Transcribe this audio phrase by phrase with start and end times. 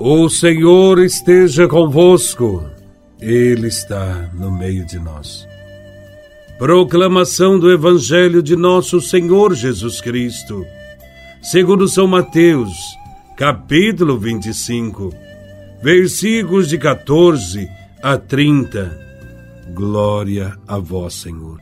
[0.00, 2.64] O Senhor esteja convosco,
[3.20, 5.44] Ele está no meio de nós.
[6.56, 10.64] Proclamação do Evangelho de Nosso Senhor Jesus Cristo,
[11.42, 12.70] segundo São Mateus,
[13.36, 15.12] capítulo 25,
[15.82, 17.68] versículos de 14
[18.00, 18.96] a 30.
[19.74, 21.58] Glória a Vós, Senhor.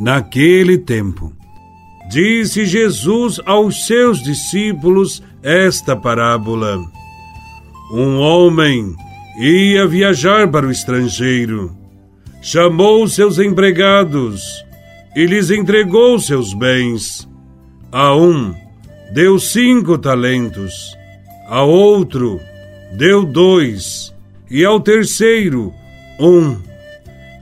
[0.00, 1.32] Naquele tempo,
[2.10, 6.95] disse Jesus aos seus discípulos esta parábola
[7.90, 8.94] um homem
[9.38, 11.76] ia viajar para o estrangeiro.
[12.40, 14.42] Chamou seus empregados
[15.14, 17.28] e lhes entregou seus bens.
[17.90, 18.54] A um
[19.12, 20.96] deu cinco talentos,
[21.48, 22.40] a outro
[22.96, 24.14] deu dois,
[24.50, 25.72] e ao terceiro
[26.18, 26.56] um,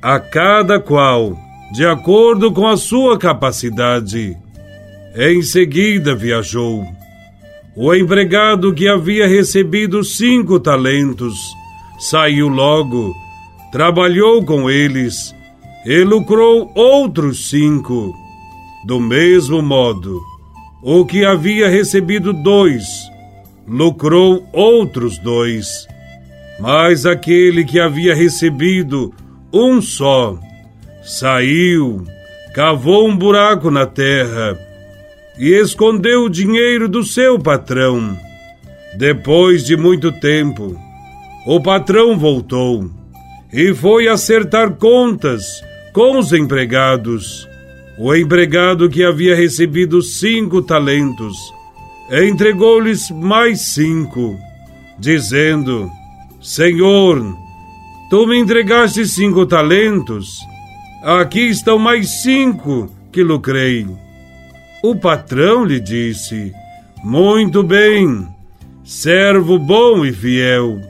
[0.00, 1.36] a cada qual,
[1.72, 4.36] de acordo com a sua capacidade.
[5.14, 6.84] Em seguida viajou.
[7.74, 11.34] O empregado que havia recebido cinco talentos
[11.98, 13.14] saiu logo,
[13.70, 15.34] trabalhou com eles
[15.86, 18.14] e lucrou outros cinco.
[18.84, 20.20] Do mesmo modo,
[20.82, 22.84] o que havia recebido dois
[23.66, 25.86] lucrou outros dois.
[26.60, 29.14] Mas aquele que havia recebido
[29.50, 30.38] um só
[31.02, 32.04] saiu,
[32.54, 34.58] cavou um buraco na terra
[35.42, 38.16] e escondeu o dinheiro do seu patrão.
[38.96, 40.78] Depois de muito tempo,
[41.44, 42.88] o patrão voltou
[43.52, 45.42] e foi acertar contas
[45.92, 47.48] com os empregados.
[47.98, 51.36] O empregado que havia recebido cinco talentos
[52.08, 54.38] entregou-lhes mais cinco,
[54.96, 55.90] dizendo:
[56.40, 57.36] Senhor,
[58.08, 60.36] tu me entregaste cinco talentos,
[61.02, 63.88] aqui estão mais cinco que lucrei.
[64.82, 66.52] O patrão lhe disse:
[67.04, 68.26] Muito bem,
[68.84, 70.80] servo bom e fiel.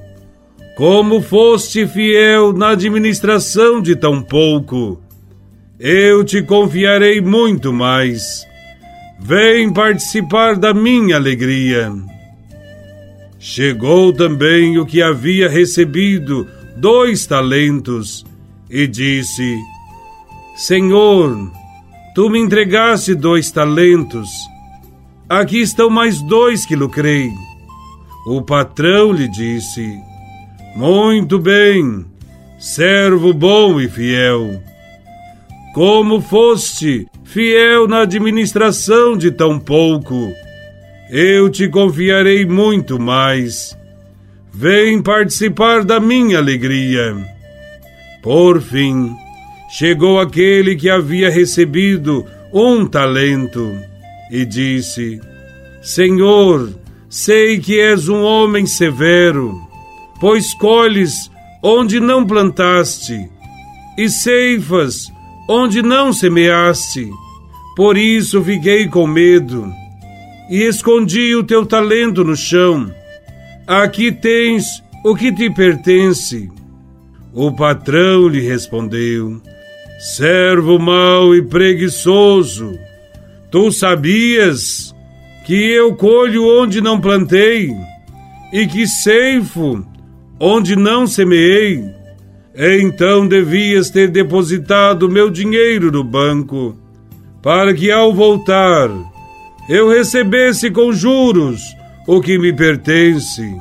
[0.76, 4.98] Como foste fiel na administração de tão pouco,
[5.78, 8.46] eu te confiarei muito mais.
[9.20, 11.92] Vem participar da minha alegria.
[13.38, 18.24] Chegou também o que havia recebido dois talentos
[18.70, 19.58] e disse:
[20.56, 21.52] Senhor,
[22.14, 24.28] Tu me entregaste dois talentos.
[25.28, 27.30] Aqui estão mais dois que lucrei.
[28.26, 29.98] O patrão lhe disse:
[30.76, 32.04] Muito bem,
[32.58, 34.60] servo bom e fiel.
[35.74, 40.30] Como foste fiel na administração de tão pouco,
[41.10, 43.74] eu te confiarei muito mais.
[44.52, 47.16] Vem participar da minha alegria.
[48.22, 49.10] Por fim,
[49.72, 53.74] chegou aquele que havia recebido um talento
[54.30, 55.18] e disse:
[55.80, 56.74] Senhor,
[57.08, 59.58] sei que és um homem severo,
[60.20, 61.30] pois colhes
[61.62, 63.30] onde não plantaste
[63.96, 65.10] e ceifas
[65.48, 67.10] onde não semeaste.
[67.74, 69.72] Por isso fiquei com medo
[70.50, 72.92] e escondi o teu talento no chão.
[73.66, 76.50] Aqui tens o que te pertence.
[77.32, 79.40] O patrão lhe respondeu:
[80.02, 82.76] servo mau e preguiçoso,
[83.52, 84.92] tu sabias
[85.46, 87.70] que eu colho onde não plantei
[88.52, 89.86] e que ceifo
[90.40, 91.84] onde não semeei?
[92.52, 96.76] Então devias ter depositado meu dinheiro no banco,
[97.40, 98.90] para que ao voltar
[99.68, 101.62] eu recebesse com juros
[102.08, 103.56] o que me pertence.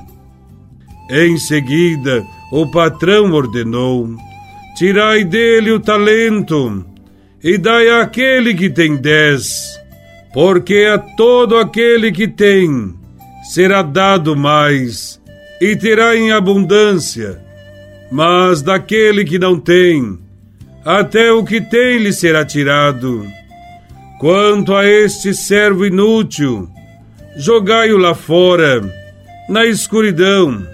[1.07, 4.09] Em seguida, o patrão ordenou:
[4.81, 6.84] Tirai dele o talento
[7.44, 9.80] e dai àquele que tem dez,
[10.34, 12.92] porque a todo aquele que tem
[13.53, 15.22] será dado mais
[15.62, 17.40] e terá em abundância,
[18.12, 20.18] mas daquele que não tem,
[20.84, 23.24] até o que tem lhe será tirado.
[24.19, 26.68] Quanto a este servo inútil,
[27.38, 28.81] jogai-o lá fora,
[29.48, 30.66] na escuridão.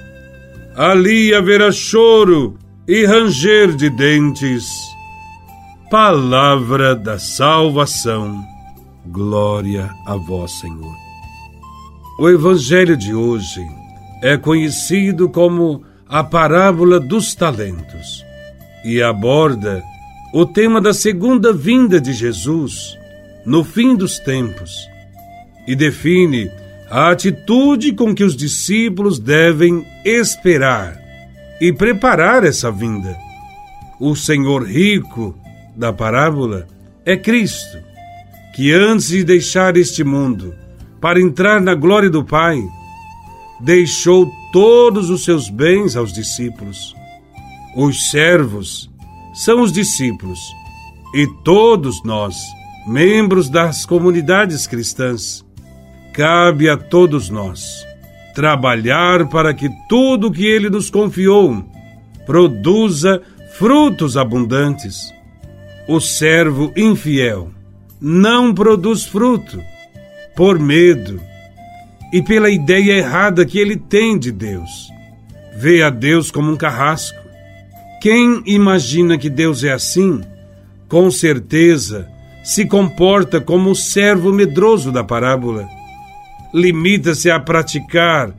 [0.77, 2.57] Ali haverá choro
[2.87, 4.65] e ranger de dentes.
[5.91, 8.41] Palavra da salvação.
[9.07, 10.95] Glória a vós, Senhor.
[12.17, 13.61] O evangelho de hoje
[14.23, 18.25] é conhecido como a parábola dos talentos
[18.85, 19.83] e aborda
[20.33, 22.97] o tema da segunda vinda de Jesus
[23.45, 24.71] no fim dos tempos
[25.67, 26.49] e define
[26.89, 31.06] a atitude com que os discípulos devem esperar
[31.59, 33.17] e preparar essa vinda.
[33.99, 35.35] O Senhor rico
[35.75, 36.67] da parábola
[37.05, 37.77] é Cristo,
[38.55, 40.53] que antes de deixar este mundo
[41.01, 42.61] para entrar na glória do Pai,
[43.59, 46.95] deixou todos os seus bens aos discípulos.
[47.75, 48.89] Os servos
[49.33, 50.39] são os discípulos
[51.13, 52.35] e todos nós,
[52.87, 55.45] membros das comunidades cristãs,
[56.13, 57.86] cabe a todos nós
[58.37, 61.65] trabalhar para que tudo que ele nos confiou
[62.23, 63.19] produza
[63.57, 65.11] frutos abundantes.
[65.87, 67.49] O servo infiel
[67.99, 69.59] não produz fruto
[70.35, 71.19] por medo
[72.13, 74.87] e pela ideia errada que ele tem de Deus.
[75.55, 77.17] Vê a Deus como um carrasco.
[77.99, 80.21] Quem imagina que Deus é assim,
[80.87, 82.07] com certeza
[82.43, 85.76] se comporta como o servo medroso da parábola.
[86.53, 88.33] Limita-se a praticar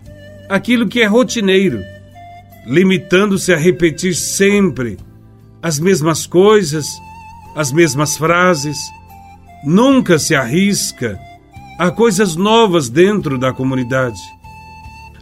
[0.49, 1.82] aquilo que é rotineiro,
[2.66, 4.99] limitando-se a repetir sempre
[5.62, 6.87] as mesmas coisas,
[7.55, 8.78] as mesmas frases.
[9.64, 11.19] Nunca se arrisca
[11.78, 14.20] a coisas novas dentro da comunidade.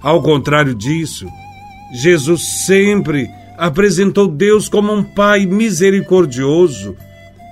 [0.01, 1.27] Ao contrário disso,
[1.93, 3.29] Jesus sempre
[3.59, 6.95] apresentou Deus como um Pai misericordioso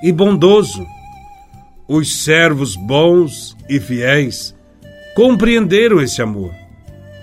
[0.03, 0.87] e bondoso.
[1.89, 4.55] Os servos bons e fiéis
[5.15, 6.53] compreenderam esse amor.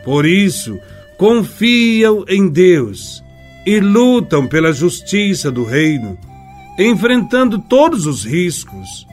[0.03, 0.79] Por isso,
[1.17, 3.23] confiam em Deus
[3.65, 6.17] e lutam pela justiça do reino,
[6.79, 9.05] enfrentando todos os riscos,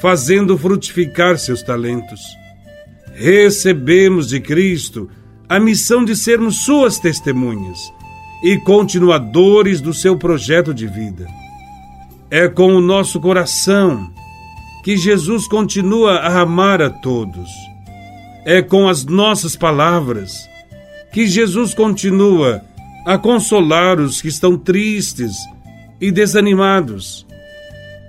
[0.00, 2.20] fazendo frutificar seus talentos.
[3.14, 5.08] Recebemos de Cristo
[5.48, 7.78] a missão de sermos suas testemunhas
[8.42, 11.26] e continuadores do seu projeto de vida.
[12.30, 14.12] É com o nosso coração
[14.84, 17.50] que Jesus continua a amar a todos.
[18.44, 20.48] É com as nossas palavras
[21.12, 22.62] que Jesus continua
[23.04, 25.36] a consolar os que estão tristes
[26.00, 27.26] e desanimados.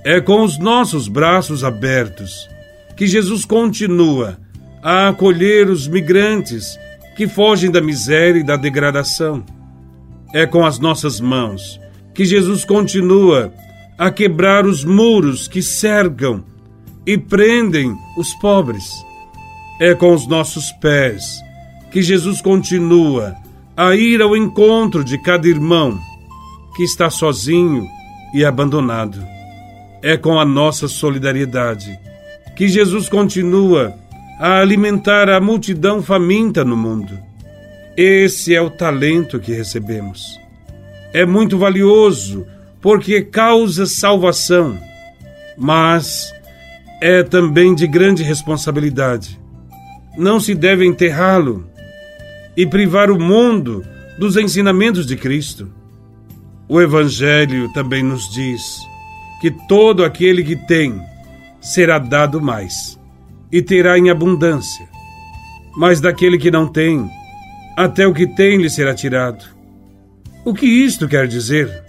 [0.03, 2.47] É com os nossos braços abertos
[2.95, 4.37] que Jesus continua
[4.83, 6.77] a acolher os migrantes
[7.15, 9.43] que fogem da miséria e da degradação.
[10.33, 11.79] É com as nossas mãos
[12.13, 13.53] que Jesus continua
[13.97, 16.43] a quebrar os muros que cercam
[17.05, 18.89] e prendem os pobres.
[19.79, 21.41] É com os nossos pés
[21.91, 23.35] que Jesus continua
[23.77, 25.97] a ir ao encontro de cada irmão
[26.75, 27.87] que está sozinho
[28.33, 29.25] e abandonado.
[30.01, 31.97] É com a nossa solidariedade
[32.57, 33.93] que Jesus continua
[34.37, 37.17] a alimentar a multidão faminta no mundo.
[37.95, 40.37] Esse é o talento que recebemos.
[41.13, 42.45] É muito valioso
[42.81, 44.77] porque causa salvação,
[45.57, 46.33] mas
[47.01, 49.38] é também de grande responsabilidade.
[50.17, 51.69] Não se deve enterrá-lo
[52.55, 53.85] e privar o mundo
[54.17, 55.71] dos ensinamentos de Cristo.
[56.67, 58.61] O Evangelho também nos diz
[59.39, 61.01] que todo aquele que tem
[61.61, 62.99] será dado mais
[63.51, 64.87] e terá em abundância,
[65.75, 67.09] mas daquele que não tem,
[67.75, 69.43] até o que tem lhe será tirado.
[70.45, 71.83] O que isto quer dizer?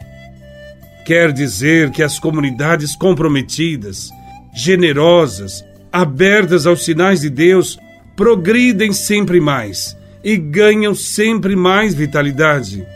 [1.04, 4.10] Quer dizer que as comunidades comprometidas,
[4.54, 7.78] generosas, abertas aos sinais de Deus,
[8.20, 12.86] progridem sempre mais e ganham sempre mais vitalidade,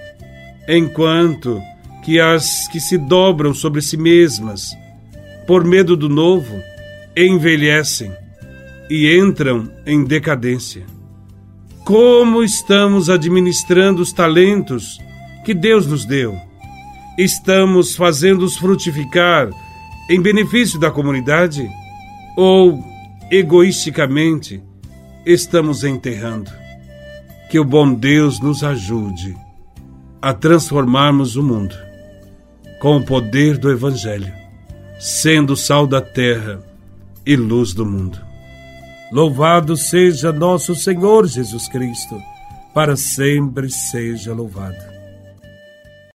[0.69, 1.63] enquanto
[2.05, 4.77] que as que se dobram sobre si mesmas,
[5.47, 6.61] por medo do novo,
[7.17, 8.13] envelhecem
[8.91, 10.85] e entram em decadência
[11.87, 14.99] como estamos administrando os talentos
[15.43, 16.37] que Deus nos deu.
[17.17, 19.49] Estamos fazendo-os frutificar
[20.11, 21.67] em benefício da comunidade
[22.37, 22.85] ou,
[23.31, 24.63] egoisticamente,
[25.25, 26.51] estamos enterrando?
[27.51, 29.37] Que o bom Deus nos ajude
[30.21, 31.77] a transformarmos o mundo
[32.81, 34.33] com o poder do Evangelho,
[34.99, 36.61] sendo sal da terra
[37.25, 38.19] e luz do mundo.
[39.13, 42.21] Louvado seja nosso Senhor Jesus Cristo,
[42.75, 44.94] para sempre seja louvado.